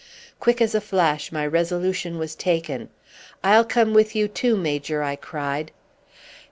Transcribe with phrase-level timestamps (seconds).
[0.39, 2.89] Quick as a flash my resolution was taken.
[3.43, 5.69] "I'll come with you too, Major," I cried.